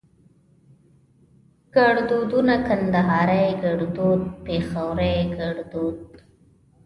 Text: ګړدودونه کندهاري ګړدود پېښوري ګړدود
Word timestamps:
ګړدودونه 1.75 2.55
کندهاري 2.67 3.45
ګړدود 3.63 4.21
پېښوري 4.45 5.17
ګړدود 5.37 5.99